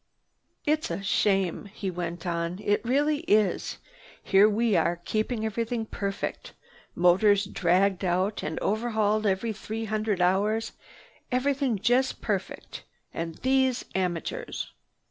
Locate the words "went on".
1.91-2.57